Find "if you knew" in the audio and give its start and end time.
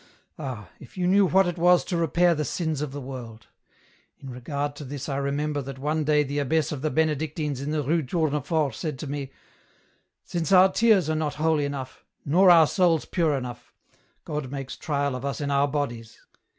0.79-1.27